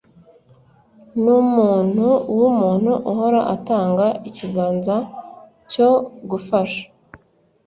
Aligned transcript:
numuntu 1.23 2.07
wumuntu 2.37 2.91
uhora 3.11 3.41
atanga 3.55 4.05
ikiganza 4.29 4.95
cyo 5.71 5.89
gufasha 6.29 6.83